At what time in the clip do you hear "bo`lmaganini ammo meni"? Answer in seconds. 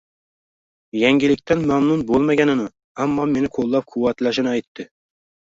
2.13-3.53